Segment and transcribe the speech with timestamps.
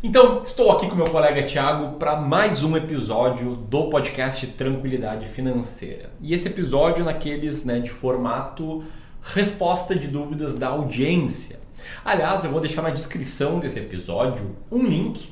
[0.00, 6.12] Então, estou aqui com meu colega Thiago para mais um episódio do podcast Tranquilidade Financeira.
[6.22, 8.84] E esse episódio naqueles né, de formato
[9.20, 11.58] resposta de dúvidas da audiência.
[12.04, 15.30] Aliás, eu vou deixar na descrição desse episódio um link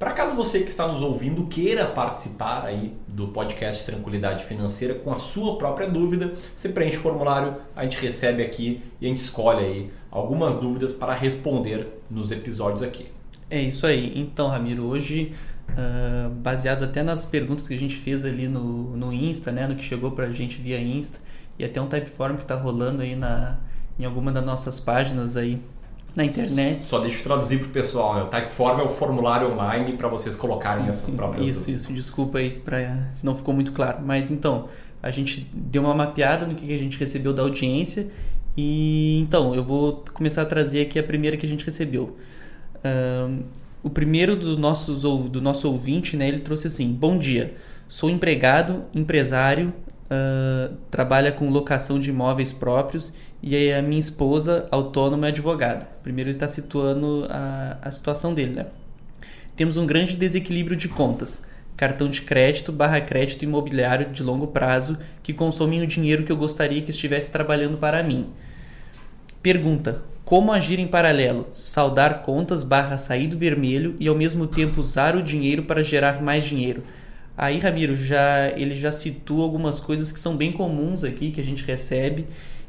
[0.00, 5.12] para caso você que está nos ouvindo queira participar aí do podcast Tranquilidade Financeira com
[5.12, 9.18] a sua própria dúvida, você preenche o formulário, a gente recebe aqui e a gente
[9.18, 13.17] escolhe aí algumas dúvidas para responder nos episódios aqui.
[13.50, 14.12] É isso aí.
[14.14, 15.32] Então, Ramiro, hoje,
[15.70, 19.74] uh, baseado até nas perguntas que a gente fez ali no, no Insta, né, no
[19.74, 21.20] que chegou para a gente via Insta,
[21.58, 23.58] e até um typeform que está rolando aí na,
[23.98, 25.60] em alguma das nossas páginas aí
[26.14, 26.78] na internet.
[26.80, 28.14] Só deixa eu traduzir para o pessoal.
[28.14, 28.22] Né?
[28.22, 31.82] O Typeform é o formulário online para vocês colocarem Sim, as suas próprias Isso, dúvidas.
[31.82, 31.92] isso.
[31.92, 33.98] Desculpa aí pra, se não ficou muito claro.
[34.04, 34.68] Mas então,
[35.02, 38.08] a gente deu uma mapeada no que a gente recebeu da audiência.
[38.56, 42.16] E então, eu vou começar a trazer aqui a primeira que a gente recebeu.
[43.82, 47.54] O primeiro do, nossos, do nosso ouvinte, né, ele trouxe assim: Bom dia,
[47.88, 49.72] sou empregado, empresário,
[50.08, 53.12] uh, trabalha com locação de imóveis próprios
[53.42, 55.88] e a minha esposa, autônoma, é advogada.
[56.02, 58.54] Primeiro, ele está situando a, a situação dele.
[58.54, 58.66] Né?
[59.54, 61.46] Temos um grande desequilíbrio de contas.
[61.76, 66.36] Cartão de crédito barra crédito imobiliário de longo prazo que consomem o dinheiro que eu
[66.36, 68.30] gostaria que estivesse trabalhando para mim.
[69.40, 71.46] Pergunta: como agir em paralelo?
[71.54, 76.20] Saldar contas barra sair do vermelho e ao mesmo tempo usar o dinheiro para gerar
[76.20, 76.82] mais dinheiro.
[77.34, 81.44] Aí, Ramiro, já, ele já citou algumas coisas que são bem comuns aqui, que a
[81.44, 82.26] gente recebe.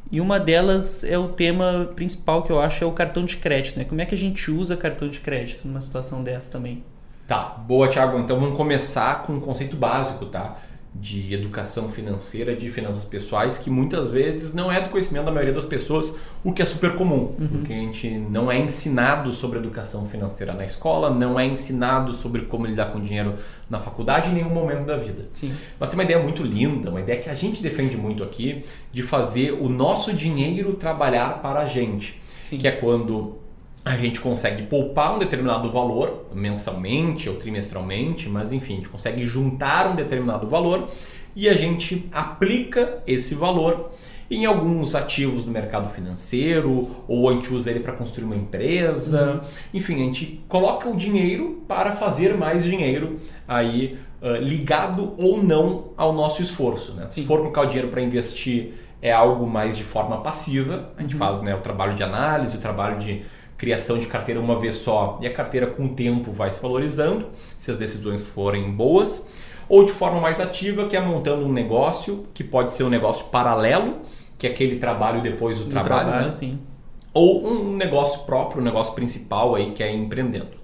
[0.09, 3.78] E uma delas é o tema principal que eu acho é o cartão de crédito.
[3.78, 3.84] Né?
[3.84, 6.81] Como é que a gente usa cartão de crédito numa situação dessa também?
[7.28, 8.19] Tá, boa, Thiago.
[8.19, 10.59] Então vamos começar com um conceito básico, tá?
[10.94, 15.54] De educação financeira, de finanças pessoais, que muitas vezes não é do conhecimento da maioria
[15.54, 17.48] das pessoas, o que é super comum, uhum.
[17.48, 22.42] porque a gente não é ensinado sobre educação financeira na escola, não é ensinado sobre
[22.44, 23.36] como lidar com dinheiro
[23.70, 25.28] na faculdade em nenhum momento da vida.
[25.32, 25.54] Sim.
[25.80, 29.04] Mas tem uma ideia muito linda, uma ideia que a gente defende muito aqui, de
[29.04, 32.58] fazer o nosso dinheiro trabalhar para a gente, Sim.
[32.58, 33.38] que é quando
[33.90, 39.26] a gente consegue poupar um determinado valor mensalmente ou trimestralmente, mas enfim, a gente consegue
[39.26, 40.88] juntar um determinado valor
[41.36, 43.90] e a gente aplica esse valor
[44.30, 49.42] em alguns ativos do mercado financeiro ou a gente usa ele para construir uma empresa.
[49.42, 49.50] Uhum.
[49.74, 53.18] Enfim, a gente coloca o dinheiro para fazer mais dinheiro
[53.48, 56.94] aí uh, ligado ou não ao nosso esforço.
[56.94, 57.08] Né?
[57.10, 61.14] Se for colocar o dinheiro para investir é algo mais de forma passiva, a gente
[61.14, 61.20] uhum.
[61.20, 63.24] faz né, o trabalho de análise, o trabalho de
[63.59, 67.28] criação de carteira uma vez só e a carteira com o tempo vai se valorizando,
[67.58, 69.28] se as decisões forem boas,
[69.68, 73.25] ou de forma mais ativa, que é montando um negócio, que pode ser um negócio
[73.25, 73.98] paralelo,
[74.38, 76.58] que é aquele trabalho depois do, do trabalho, trabalho né?
[77.14, 80.59] ou um negócio próprio, um negócio principal aí que é empreendendo.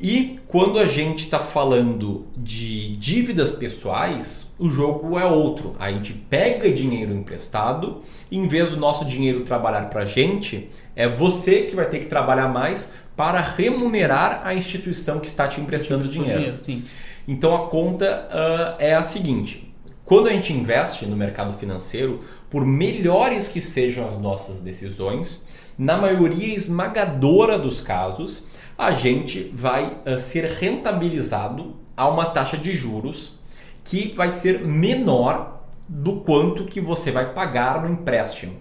[0.00, 5.74] E quando a gente está falando de dívidas pessoais, o jogo é outro.
[5.78, 8.00] A gente pega dinheiro emprestado
[8.30, 11.98] e em vez do nosso dinheiro trabalhar para a gente, é você que vai ter
[11.98, 16.56] que trabalhar mais para remunerar a instituição que está te emprestando dinheiro.
[16.60, 16.84] dinheiro
[17.26, 22.64] então a conta uh, é a seguinte: quando a gente investe no mercado financeiro, por
[22.64, 28.44] melhores que sejam as nossas decisões, na maioria esmagadora dos casos,
[28.78, 33.40] a gente vai uh, ser rentabilizado a uma taxa de juros
[33.82, 38.54] que vai ser menor do quanto que você vai pagar no empréstimo.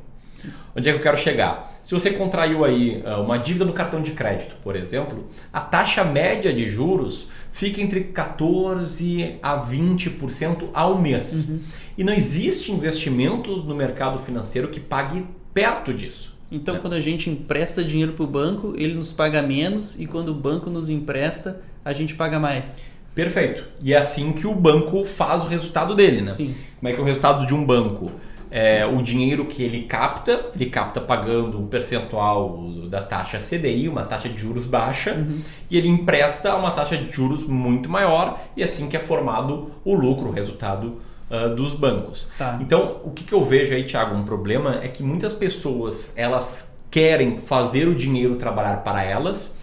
[0.75, 1.71] Onde é que eu quero chegar?
[1.83, 6.03] Se você contraiu aí uh, uma dívida no cartão de crédito, por exemplo, a taxa
[6.03, 11.49] média de juros fica entre 14 a 20% ao mês.
[11.49, 11.59] Uhum.
[11.97, 16.36] E não existe investimentos no mercado financeiro que pague perto disso.
[16.51, 16.79] Então, é.
[16.79, 20.33] quando a gente empresta dinheiro para o banco, ele nos paga menos, e quando o
[20.33, 22.79] banco nos empresta, a gente paga mais.
[23.13, 23.65] Perfeito.
[23.81, 26.33] E é assim que o banco faz o resultado dele, né?
[26.33, 26.55] Sim.
[26.79, 28.11] Como é que é o resultado de um banco?
[28.49, 34.03] É, o dinheiro que ele capta, ele capta pagando um percentual da taxa CDI, uma
[34.03, 35.41] taxa de juros baixa, uhum.
[35.69, 38.99] e ele empresta a uma taxa de juros muito maior, e é assim que é
[38.99, 40.97] formado o lucro, o resultado
[41.29, 42.29] uh, dos bancos.
[42.37, 42.57] Tá.
[42.61, 46.75] Então, o que, que eu vejo aí, Thiago, um problema é que muitas pessoas elas
[46.89, 49.57] querem fazer o dinheiro trabalhar para elas,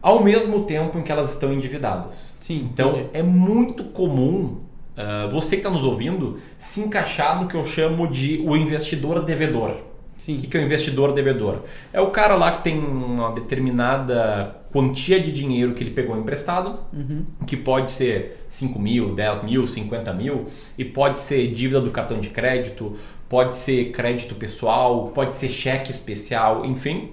[0.00, 2.34] ao mesmo tempo em que elas estão endividadas.
[2.40, 2.68] Sim.
[2.72, 3.08] Então entendi.
[3.12, 4.58] é muito comum
[4.96, 9.22] uh, você que está nos ouvindo se encaixar no que eu chamo de o investidor
[9.24, 9.91] devedor.
[10.22, 10.36] Sim.
[10.36, 11.62] O que que é o investidor devedor?
[11.92, 16.78] É o cara lá que tem uma determinada quantia de dinheiro que ele pegou emprestado,
[16.92, 17.24] Uhum.
[17.44, 20.44] que pode ser 5 mil, 10 mil, 50 mil,
[20.78, 22.94] e pode ser dívida do cartão de crédito,
[23.28, 27.10] pode ser crédito pessoal, pode ser cheque especial, enfim.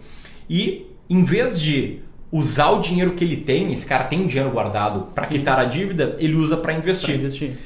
[0.48, 2.00] E em vez de
[2.32, 6.16] usar o dinheiro que ele tem, esse cara tem dinheiro guardado para quitar a dívida,
[6.20, 7.16] ele usa para investir.
[7.16, 7.58] investir.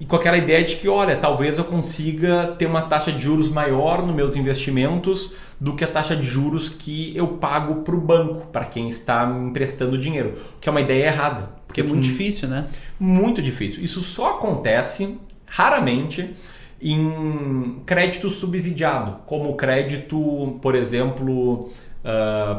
[0.00, 3.48] E com aquela ideia de que, olha, talvez eu consiga ter uma taxa de juros
[3.48, 8.00] maior nos meus investimentos do que a taxa de juros que eu pago para o
[8.00, 10.36] banco, para quem está me emprestando dinheiro.
[10.60, 11.50] Que é uma ideia errada.
[11.66, 12.66] Porque é muito difícil, né?
[12.98, 13.82] muito difícil.
[13.82, 16.34] Isso só acontece raramente
[16.80, 21.70] em crédito subsidiado, como o crédito, por exemplo,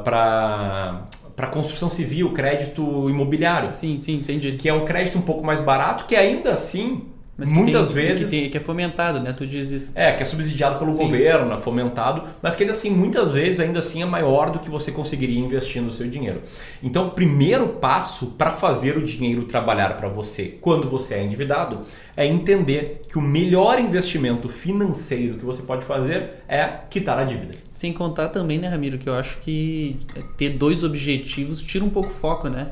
[0.04, 4.58] para para construção civil, crédito imobiliário, Sim, sim, entendi.
[4.58, 7.04] que é um crédito um pouco mais barato, que ainda assim,
[7.40, 9.32] Mas que muitas tem- vezes Que, tem- que é fomentado, né?
[9.34, 9.92] Tu diz isso.
[9.96, 11.06] é, que é subsidiado pelo Sim.
[11.06, 14.70] governo, é fomentado, mas que ainda assim, muitas vezes, ainda assim é maior do que
[14.70, 16.42] você conseguiria investir no seu dinheiro.
[16.84, 21.80] Então, o primeiro passo para fazer o dinheiro trabalhar para você quando você é endividado
[22.18, 27.54] é entender que o melhor investimento financeiro que você pode fazer é quitar a dívida.
[27.70, 29.98] Sem contar também, né, Ramiro, que eu acho que
[30.38, 32.68] ter dois objetivos tira um pouco o foco, né?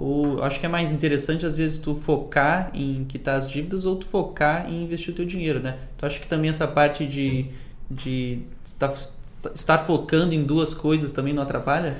[0.00, 3.84] Ou eu acho que é mais interessante, às vezes, tu focar em quitar as dívidas
[3.84, 5.76] ou tu focar em investir o teu dinheiro, né?
[5.96, 7.46] Tu acha que também essa parte de,
[7.90, 8.94] de estar,
[9.54, 11.96] estar focando em duas coisas também não atrapalha?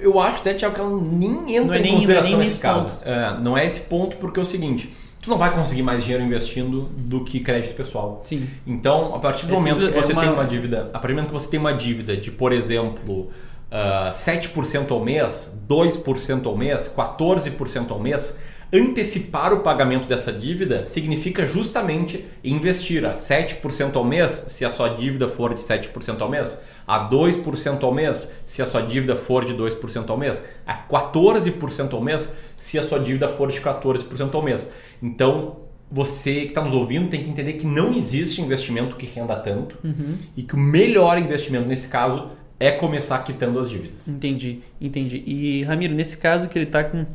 [0.00, 2.48] Eu acho até, Tiago, que ela nem entra é em nem- consideração não é nem
[2.48, 3.00] nesse nesse caso.
[3.04, 6.22] É, não é esse ponto, porque é o seguinte: tu não vai conseguir mais dinheiro
[6.24, 8.20] investindo do que crédito pessoal.
[8.24, 8.46] Sim.
[8.66, 10.98] Então, a partir do É momento simples- que você é uma- tem uma dívida, a
[10.98, 13.30] partir do momento que você tem uma dívida de, por exemplo,
[13.70, 18.40] ah, 7% ao mês, 2% ao mês, 14% ao mês,
[18.72, 24.88] antecipar o pagamento dessa dívida significa justamente investir a 7% ao mês, se a sua
[24.88, 29.44] dívida for de 7% ao mês, a 2% ao mês, se a sua dívida for
[29.44, 34.34] de 2% ao mês, a 14% ao mês, se a sua dívida for de 14%
[34.34, 34.74] ao mês.
[35.02, 35.58] Então,
[35.90, 39.78] você que está nos ouvindo tem que entender que não existe investimento que renda tanto
[40.36, 44.08] e que o melhor investimento nesse caso é começar quitando as dívidas.
[44.08, 45.22] Entendi, entendi.
[45.26, 47.06] E Ramiro, nesse caso que ele tá com.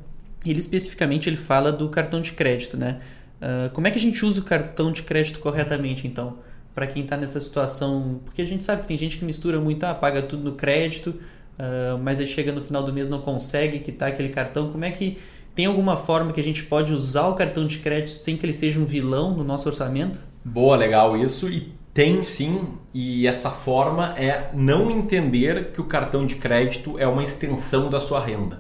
[0.45, 2.99] Ele especificamente ele fala do cartão de crédito, né?
[3.41, 6.37] Ah, como é que a gente usa o cartão de crédito corretamente, então?
[6.75, 8.21] Para quem está nessa situação.
[8.23, 11.15] Porque a gente sabe que tem gente que mistura muito, ah, paga tudo no crédito,
[11.57, 14.71] ah, mas aí chega no final do mês não consegue quitar aquele cartão.
[14.71, 15.17] Como é que.
[15.53, 18.53] Tem alguma forma que a gente pode usar o cartão de crédito sem que ele
[18.53, 20.17] seja um vilão no nosso orçamento?
[20.45, 21.49] Boa, legal isso.
[21.49, 27.05] E tem sim, e essa forma é não entender que o cartão de crédito é
[27.05, 28.57] uma extensão da sua renda.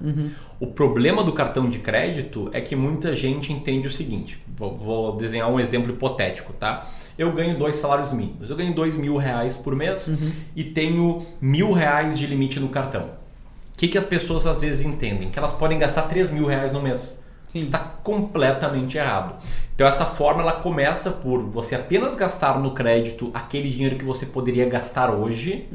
[0.59, 5.15] O problema do cartão de crédito é que muita gente entende o seguinte: vou, vou
[5.17, 6.87] desenhar um exemplo hipotético, tá?
[7.17, 8.49] Eu ganho dois salários mínimos.
[8.49, 10.09] Eu ganho dois mil reais por mês
[10.55, 13.03] e tenho mil reais de limite no cartão.
[13.73, 15.29] O que, que as pessoas às vezes entendem?
[15.29, 17.23] Que elas podem gastar 3 mil reais no mês.
[17.51, 17.59] Sim.
[17.59, 19.35] Está completamente errado.
[19.75, 24.25] Então essa forma ela começa por você apenas gastar no crédito aquele dinheiro que você
[24.25, 25.67] poderia gastar hoje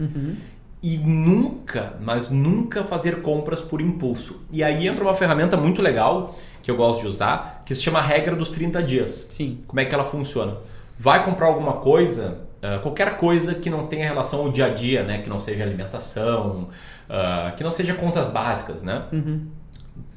[0.83, 4.47] e nunca, mas nunca fazer compras por impulso.
[4.51, 8.01] E aí entra uma ferramenta muito legal que eu gosto de usar, que se chama
[8.01, 9.27] regra dos 30 dias.
[9.31, 9.59] Sim.
[9.67, 10.57] Como é que ela funciona?
[10.99, 15.03] Vai comprar alguma coisa, ah, qualquer coisa que não tenha relação ao dia a dia,
[15.03, 15.19] né?
[15.19, 16.69] Que não seja alimentação,
[17.11, 19.05] ah, que não seja contas básicas, né?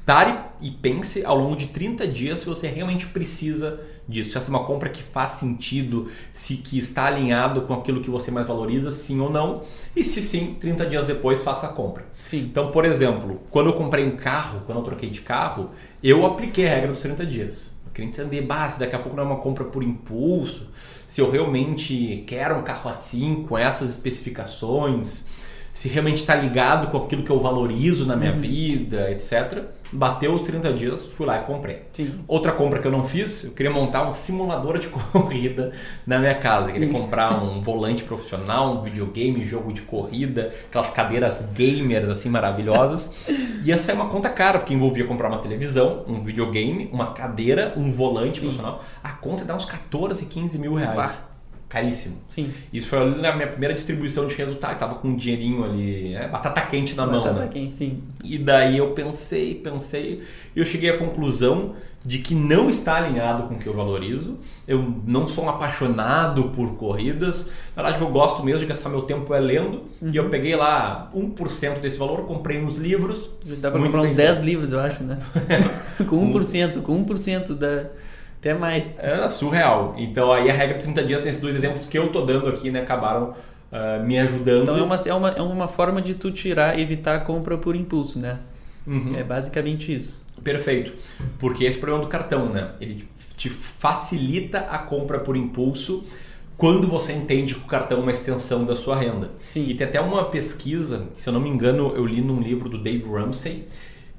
[0.04, 4.32] Pare e pense ao longo de 30 dias se você realmente precisa disso.
[4.32, 8.10] Se essa é uma compra que faz sentido, se que está alinhado com aquilo que
[8.10, 9.62] você mais valoriza, sim ou não.
[9.94, 12.04] E se sim, 30 dias depois faça a compra.
[12.26, 12.40] Sim.
[12.40, 15.70] Então, por exemplo, quando eu comprei um carro, quando eu troquei de carro,
[16.02, 17.78] eu apliquei a regra dos 30 dias.
[17.86, 20.68] Eu queria entender, bah, se daqui a pouco não é uma compra por impulso,
[21.06, 25.26] se eu realmente quero um carro assim, com essas especificações,
[25.72, 29.64] se realmente está ligado com aquilo que eu valorizo na minha vida, etc.
[29.92, 31.82] Bateu os 30 dias, fui lá e comprei.
[31.92, 32.20] Sim.
[32.28, 35.72] Outra compra que eu não fiz, eu queria montar um simulador de corrida
[36.06, 36.68] na minha casa.
[36.68, 36.94] Eu queria Sim.
[36.94, 43.12] comprar um volante profissional, um videogame, jogo de corrida, aquelas cadeiras gamers assim maravilhosas.
[43.64, 47.90] Ia sair uma conta cara, porque envolvia comprar uma televisão, um videogame, uma cadeira, um
[47.90, 48.84] volante profissional.
[49.02, 50.96] A conta dá uns 14, 15 mil reais.
[50.96, 51.29] Bah.
[51.70, 52.18] Caríssimo.
[52.28, 52.52] Sim.
[52.72, 56.26] Isso foi ali na minha primeira distribuição de resultado, tava com um dinheirinho ali, é,
[56.26, 57.48] batata quente na Batata mão, né?
[57.50, 58.02] quente, sim.
[58.24, 60.20] E daí eu pensei, pensei,
[60.54, 64.38] e eu cheguei à conclusão de que não está alinhado com o que eu valorizo.
[64.66, 67.46] Eu não sou um apaixonado por corridas.
[67.76, 69.82] Na verdade, eu gosto mesmo de gastar meu tempo é lendo.
[70.02, 73.30] E eu peguei lá 1% desse valor, comprei uns livros.
[73.44, 75.18] Dá muito comprar uns bem 10 livros, eu acho, né?
[76.08, 77.84] com 1%, com 1% dá
[78.40, 78.98] até mais.
[78.98, 79.94] É surreal.
[79.96, 82.70] Então aí a regra de 30 dias, esses dois exemplos que eu tô dando aqui,
[82.70, 83.34] né, acabaram
[83.70, 84.62] uh, me ajudando.
[84.62, 87.76] Então é uma, é, uma, é uma forma de tu tirar, evitar a compra por
[87.76, 88.38] impulso, né?
[88.86, 89.14] Uhum.
[89.16, 90.24] É basicamente isso.
[90.42, 90.92] Perfeito.
[91.38, 92.70] Porque esse é o problema do cartão, né?
[92.80, 93.06] Ele
[93.36, 96.02] te facilita a compra por impulso
[96.56, 99.30] quando você entende que o cartão é uma extensão da sua renda.
[99.48, 99.66] Sim.
[99.66, 102.78] E tem até uma pesquisa, se eu não me engano, eu li num livro do
[102.78, 103.66] Dave Ramsey,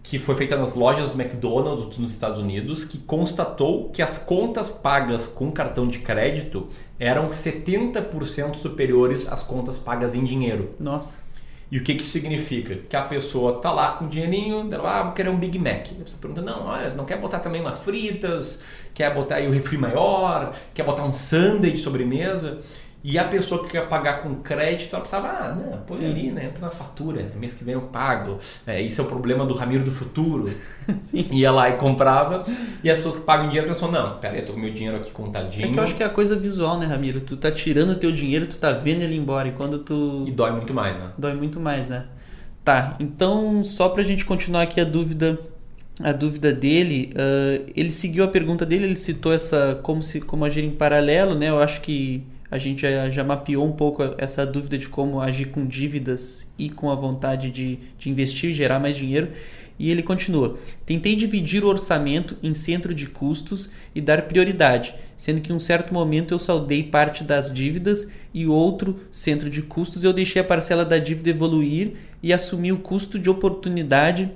[0.04, 4.70] que foi feita nas lojas do McDonald's nos Estados Unidos, que constatou que as contas
[4.70, 6.68] pagas com cartão de crédito
[7.00, 10.72] eram 70% superiores às contas pagas em dinheiro.
[10.80, 11.20] Nossa.
[11.72, 12.76] E o que, que significa?
[12.90, 15.88] Que a pessoa tá lá com dinheirinho, ela, ah, vou querer um Big Mac.
[15.92, 18.62] A pessoa pergunta, não, olha, não quer botar também umas fritas,
[18.94, 22.60] quer botar aí o refri maior, quer botar um sundae de sobremesa.
[23.04, 26.06] E a pessoa que quer pagar com crédito, ela pensava, ah, não, põe Sim.
[26.06, 26.46] ali, né?
[26.46, 28.38] Entra na fatura, mês que vem eu pago.
[28.66, 30.48] É, isso é o problema do Ramiro do futuro.
[31.02, 31.26] Sim.
[31.32, 32.46] Ia lá e comprava,
[32.84, 34.98] e as pessoas que pagam dinheiro pensam, não, pera aí, eu tô com meu dinheiro
[34.98, 35.68] aqui contadinho.
[35.68, 37.20] É que eu acho que é a coisa visual, né, Ramiro?
[37.20, 39.48] Tu tá tirando o teu dinheiro, tu tá vendo ele embora.
[39.48, 40.26] E quando tu.
[40.28, 41.10] E dói muito mais, né?
[41.18, 42.06] Dói muito mais, né?
[42.64, 45.40] Tá, então só pra gente continuar aqui a dúvida
[46.00, 50.46] a dúvida dele, uh, ele seguiu a pergunta dele, ele citou essa como se como
[50.46, 51.50] agir em paralelo, né?
[51.50, 55.46] Eu acho que a gente já, já mapeou um pouco essa dúvida de como agir
[55.46, 59.30] com dívidas e com a vontade de, de investir e gerar mais dinheiro.
[59.80, 65.40] E ele continua: Tentei dividir o orçamento em centro de custos e dar prioridade, sendo
[65.40, 70.04] que em um certo momento eu saldei parte das dívidas e outro centro de custos
[70.04, 74.30] eu deixei a parcela da dívida evoluir e assumi o custo de oportunidade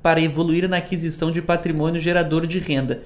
[0.00, 3.02] para evoluir na aquisição de patrimônio gerador de renda.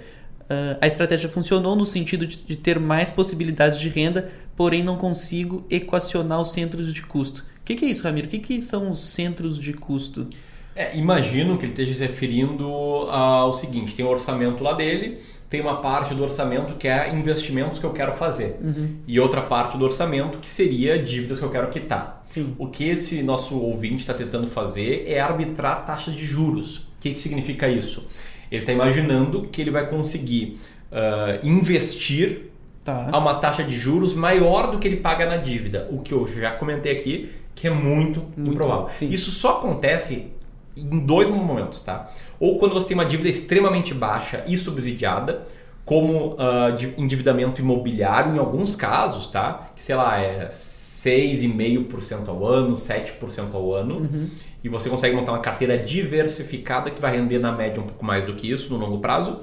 [0.53, 4.97] Uh, a estratégia funcionou no sentido de, de, ter mais possibilidades de renda, porém não
[4.97, 7.41] consigo equacionar os centros de custo.
[7.61, 8.27] O que, que é isso, Ramiro?
[8.27, 10.29] O que, que são os centros de custo?
[10.75, 12.67] É, imagino que ele esteja se referindo
[13.11, 15.19] ao seguinte: tem um orçamento lá dele,
[15.49, 18.97] tem uma parte do orçamento que é investimentos que eu quero fazer, uhum.
[19.07, 22.25] e outra parte do orçamento que seria dívidas que eu quero quitar.
[22.29, 22.55] Sim.
[22.59, 26.79] O que esse nosso ouvinte está tentando fazer é arbitrar a taxa de juros.
[26.79, 28.07] O que, que significa isso?
[28.53, 30.59] Ele está imaginando que ele vai conseguir
[30.91, 32.51] uh, investir
[32.85, 33.09] tá.
[33.11, 35.89] a uma taxa de juros maior do que ele paga na dívida.
[35.91, 38.91] O que eu já comentei aqui, que é muito, muito improvável.
[38.99, 39.09] Sim.
[39.09, 40.33] Isso só acontece
[40.77, 42.11] em dois momentos, tá?
[42.39, 45.47] Ou quando você tem uma dívida extremamente baixa e subsidiada,
[45.85, 49.71] como uh, de endividamento imobiliário em alguns casos, tá?
[49.75, 53.97] Que sei lá, é 6,5% ao ano, 7% ao ano.
[53.97, 54.29] Uhum.
[54.63, 58.25] E você consegue montar uma carteira diversificada que vai render na média um pouco mais
[58.25, 59.41] do que isso no longo prazo.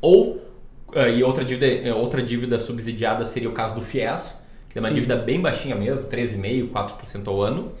[0.00, 0.36] Ou,
[0.94, 4.88] uh, e outra dívida, outra dívida subsidiada seria o caso do FIES, que é uma
[4.88, 4.94] Sim.
[4.94, 7.72] dívida bem baixinha mesmo, 13,5%, 4% ao ano.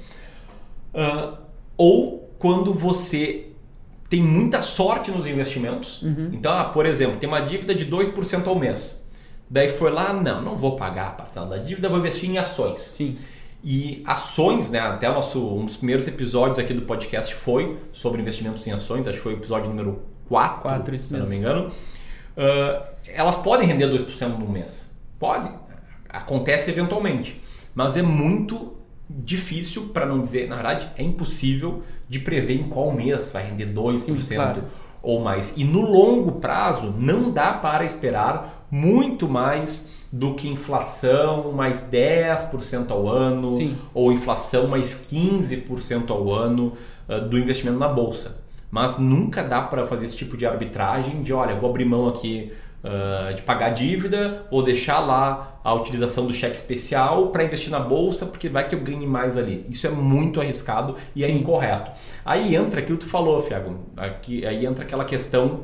[0.94, 1.38] Uh,
[1.76, 3.46] ou quando você
[4.12, 6.02] tem muita sorte nos investimentos.
[6.02, 6.32] Uhum.
[6.34, 9.08] Então, ah, por exemplo, tem uma dívida de 2% ao mês.
[9.48, 12.80] Daí foi lá, não, não vou pagar a parcela da dívida, vou investir em ações.
[12.80, 13.16] Sim.
[13.64, 14.80] E ações, né?
[14.80, 19.06] Até o nosso, um dos primeiros episódios aqui do podcast foi sobre investimentos em ações,
[19.06, 21.48] acho que foi o episódio número 4, Quatro, isso se eu não me mesmo.
[21.48, 21.72] engano.
[22.36, 24.96] Uh, elas podem render 2% no mês.
[25.18, 25.50] Pode.
[26.08, 27.40] Acontece eventualmente.
[27.74, 28.76] Mas é muito
[29.08, 33.72] difícil, para não dizer, na verdade, é impossível de prever em qual mês vai render
[33.72, 34.64] 2% Sim, claro.
[35.02, 35.54] ou mais.
[35.56, 42.90] E no longo prazo, não dá para esperar muito mais do que inflação mais 10%
[42.90, 43.78] ao ano Sim.
[43.94, 46.74] ou inflação mais 15% ao ano
[47.08, 48.42] uh, do investimento na bolsa.
[48.70, 52.52] Mas nunca dá para fazer esse tipo de arbitragem de, olha, vou abrir mão aqui
[52.84, 57.80] uh, de pagar dívida ou deixar lá a utilização do cheque especial para investir na
[57.80, 59.64] bolsa porque vai que eu ganhe mais ali.
[59.70, 61.38] Isso é muito arriscado e é Sim.
[61.38, 61.90] incorreto.
[62.22, 63.78] Aí entra aquilo que tu falou, Fiago.
[63.96, 65.60] Aqui, aí entra aquela questão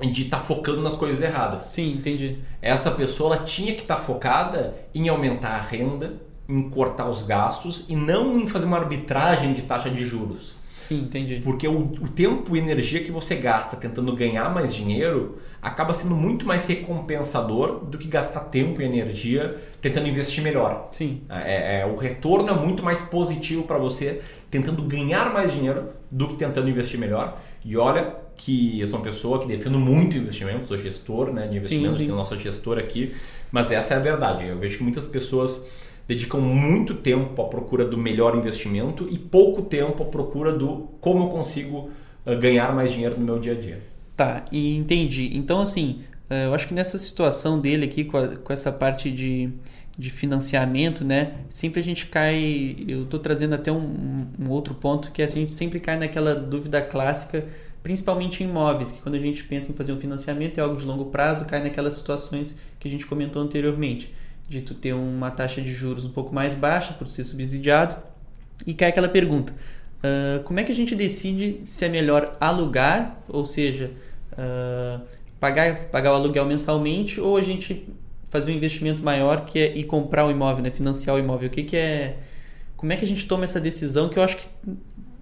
[0.00, 1.64] de estar tá focando nas coisas erradas.
[1.64, 2.38] Sim, entendi.
[2.62, 6.14] Essa pessoa ela tinha que estar tá focada em aumentar a renda,
[6.48, 10.54] em cortar os gastos e não em fazer uma arbitragem de taxa de juros.
[10.76, 11.40] Sim, entendi.
[11.44, 16.16] Porque o, o tempo e energia que você gasta tentando ganhar mais dinheiro acaba sendo
[16.16, 20.88] muito mais recompensador do que gastar tempo e energia tentando investir melhor.
[20.90, 21.20] Sim.
[21.28, 26.26] É, é o retorno é muito mais positivo para você tentando ganhar mais dinheiro do
[26.26, 27.38] que tentando investir melhor.
[27.62, 31.58] E olha que eu sou uma pessoa que defendo muito investimento, sou gestor né, de
[31.58, 33.12] investimentos, tenho nossa gestora aqui,
[33.52, 34.46] mas essa é a verdade.
[34.46, 35.66] Eu vejo que muitas pessoas
[36.08, 41.24] dedicam muito tempo à procura do melhor investimento e pouco tempo à procura do como
[41.24, 41.90] eu consigo
[42.24, 43.82] uh, ganhar mais dinheiro no meu dia a dia.
[44.16, 45.30] Tá, e entendi.
[45.34, 49.10] Então, assim, uh, eu acho que nessa situação dele aqui, com, a, com essa parte
[49.10, 49.50] de,
[49.98, 51.34] de financiamento, né?
[51.50, 52.74] Sempre a gente cai.
[52.88, 56.80] Eu estou trazendo até um, um, outro ponto que a gente sempre cai naquela dúvida
[56.80, 57.46] clássica,
[57.82, 60.84] principalmente em imóveis, que quando a gente pensa em fazer um financiamento é algo de
[60.84, 64.14] longo prazo, cai naquelas situações que a gente comentou anteriormente
[64.48, 67.96] de tu ter uma taxa de juros um pouco mais baixa por ser subsidiado.
[68.66, 73.22] E cai aquela pergunta: uh, como é que a gente decide se é melhor alugar,
[73.28, 73.92] ou seja,
[74.32, 75.00] uh,
[75.38, 77.88] pagar, pagar o aluguel mensalmente, ou a gente
[78.28, 80.70] fazer um investimento maior que é ir comprar o imóvel, né?
[80.70, 81.48] financiar o imóvel?
[81.48, 82.18] O que, que é.
[82.76, 84.46] Como é que a gente toma essa decisão que eu acho que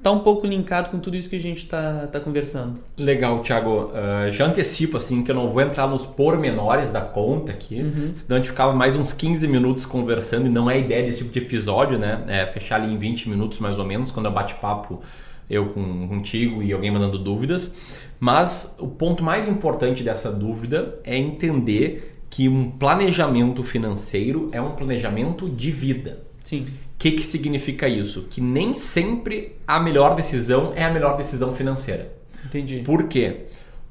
[0.02, 2.81] tá um pouco linkado com tudo isso que a gente está tá conversando.
[2.97, 3.90] Legal, Thiago.
[3.90, 8.12] Uh, já antecipo assim que eu não vou entrar nos pormenores da conta aqui, uhum.
[8.14, 11.19] senão a gente ficava mais uns 15 minutos conversando e não é a ideia desse
[11.19, 12.25] tipo de episódio, né?
[12.28, 15.02] É fechar ali em 20 minutos mais ou menos, quando eu bate-papo
[15.50, 17.75] eu com, contigo e alguém mandando dúvidas.
[18.21, 24.73] Mas o ponto mais importante dessa dúvida é entender que um planejamento financeiro é um
[24.73, 26.21] planejamento de vida.
[26.45, 26.67] Sim.
[26.99, 28.26] O que, que significa isso?
[28.28, 32.12] Que nem sempre a melhor decisão é a melhor decisão financeira.
[32.45, 32.81] Entendi.
[32.81, 33.45] Por quê?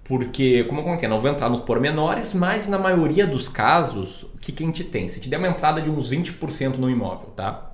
[0.03, 4.37] Porque, como eu comentei, não vou entrar nos pormenores, mas na maioria dos casos, o
[4.41, 5.07] que, que a gente tem?
[5.07, 7.71] Se te der uma entrada de uns 20% no imóvel, tá?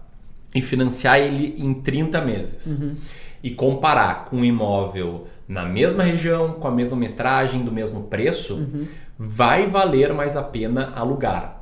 [0.53, 2.79] E financiar ele em 30 meses.
[2.79, 2.95] Uhum.
[3.41, 8.53] E comparar com um imóvel na mesma região, com a mesma metragem, do mesmo preço,
[8.53, 8.87] uhum.
[9.17, 11.52] vai valer mais a pena alugar.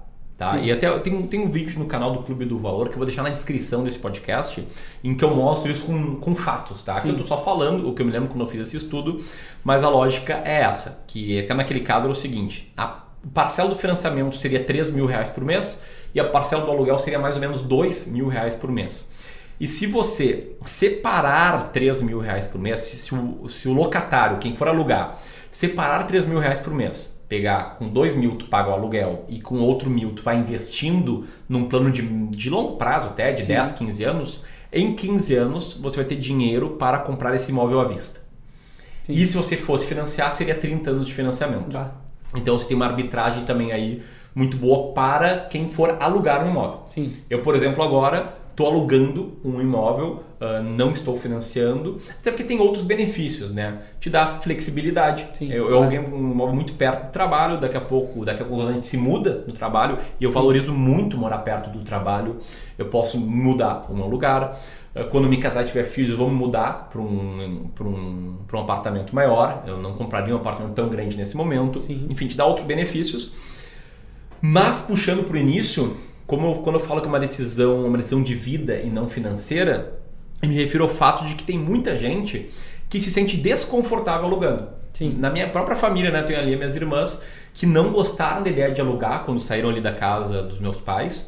[0.42, 0.58] Tá?
[0.58, 3.06] E até tem, tem um vídeo no canal do Clube do Valor que eu vou
[3.06, 4.68] deixar na descrição desse podcast
[5.04, 6.96] em que eu mostro isso com, com fatos, tá?
[6.96, 9.24] Que eu tô só falando, o que eu me lembro quando eu fiz esse estudo,
[9.64, 13.76] mas a lógica é essa, que até naquele caso era o seguinte, a parcela do
[13.76, 17.42] financiamento seria 3 mil reais por mês e a parcela do aluguel seria mais ou
[17.42, 19.12] menos 2 mil reais por mês.
[19.60, 24.56] E se você separar 3 mil reais por mês, se o, se o locatário, quem
[24.56, 25.20] for alugar,
[25.52, 29.40] separar 3 mil reais por mês pegar com 2 mil tu paga o aluguel e
[29.40, 33.54] com outro mil tu vai investindo num plano de, de longo prazo até, de Sim.
[33.54, 37.86] 10, 15 anos, em 15 anos você vai ter dinheiro para comprar esse imóvel à
[37.86, 38.20] vista.
[39.04, 39.14] Sim.
[39.14, 41.70] E se você fosse financiar, seria 30 anos de financiamento.
[42.36, 44.04] Então você tem uma arbitragem também aí
[44.36, 46.82] muito boa para quem for alugar um imóvel.
[46.90, 47.14] Sim.
[47.30, 52.60] Eu, por exemplo, agora estou alugando um imóvel, uh, não estou financiando, até porque tem
[52.60, 53.82] outros benefícios, né?
[54.00, 55.28] Te dá flexibilidade.
[55.34, 55.78] Sim, eu, claro.
[55.78, 58.86] aluguei um imóvel muito perto do trabalho, daqui a pouco, daqui a pouco a gente
[58.86, 62.38] se muda no trabalho e eu valorizo muito morar perto do trabalho.
[62.78, 64.60] Eu posso mudar para um lugar.
[64.96, 68.60] Uh, quando me casar e tiver filhos, eu vou me mudar para um, um, um
[68.60, 69.64] apartamento maior.
[69.66, 71.80] Eu não compraria um apartamento tão grande nesse momento.
[71.80, 72.08] Sim.
[72.10, 73.32] Enfim, te dá outros benefícios.
[74.44, 75.96] Mas puxando para o início,
[76.32, 79.10] como eu, quando eu falo que é uma decisão, uma decisão de vida e não
[79.10, 80.00] financeira,
[80.42, 82.50] eu me refiro ao fato de que tem muita gente
[82.90, 84.70] que se sente desconfortável alugando.
[84.94, 85.14] Sim.
[85.20, 87.22] Na minha própria família, né, tenho ali minhas irmãs
[87.54, 91.28] que não gostaram da ideia de alugar quando saíram ali da casa dos meus pais,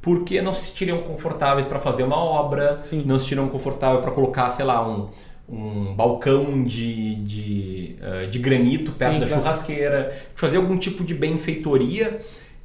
[0.00, 3.02] porque não se sentiriam confortáveis para fazer uma obra, Sim.
[3.04, 5.08] não se sentiriam confortáveis para colocar, sei lá, um,
[5.48, 9.42] um balcão de, de, uh, de granito perto Sim, da claro.
[9.42, 12.20] churrasqueira, fazer algum tipo de benfeitoria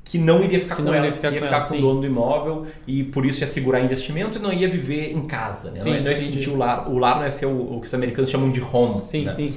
[0.09, 2.07] que não iria ficar que com ela, ia ficar, ia ficar com, o dono do
[2.07, 5.69] imóvel e por isso ia segurar investimentos e não ia viver em casa.
[5.69, 5.79] Né?
[5.79, 6.89] Sim, não, ia, sentir o lar.
[6.89, 9.03] O lar não ia ser o, o que os americanos chamam de home.
[9.03, 9.31] Sim, né?
[9.31, 9.55] sim.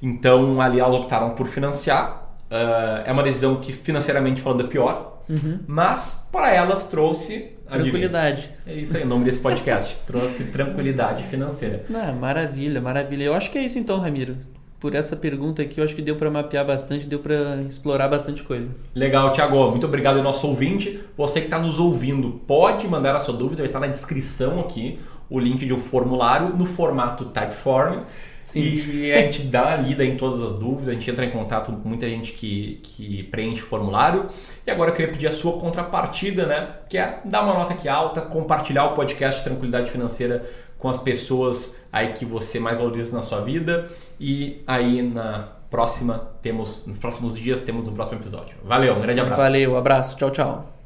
[0.00, 2.36] Então ali elas optaram por financiar.
[2.44, 5.58] Uh, é uma decisão que financeiramente falando é pior, uhum.
[5.66, 8.48] mas para elas trouxe tranquilidade.
[8.64, 9.96] É isso aí, o nome desse podcast.
[10.06, 11.84] trouxe tranquilidade financeira.
[11.88, 13.24] Não, maravilha, maravilha.
[13.24, 14.36] Eu acho que é isso então, Ramiro
[14.80, 18.42] por essa pergunta aqui, eu acho que deu para mapear bastante, deu para explorar bastante
[18.42, 18.74] coisa.
[18.94, 19.70] Legal, Tiago.
[19.70, 21.00] Muito obrigado ao nosso ouvinte.
[21.18, 24.98] Você que está nos ouvindo, pode mandar a sua dúvida, vai estar na descrição aqui
[25.28, 28.00] o link de um formulário no formato Typeform.
[28.42, 28.60] Sim.
[28.60, 31.70] E a gente dá a lida em todas as dúvidas, a gente entra em contato
[31.70, 34.26] com muita gente que, que preenche o formulário.
[34.66, 36.68] E agora eu queria pedir a sua contrapartida, né?
[36.88, 40.44] Que é dar uma nota aqui alta, compartilhar o podcast Tranquilidade Financeira
[40.80, 43.88] com as pessoas aí que você mais valoriza na sua vida
[44.18, 48.56] e aí na próxima temos nos próximos dias temos um próximo episódio.
[48.64, 49.40] Valeu, um grande abraço.
[49.40, 50.79] Valeu, abraço, tchau, tchau.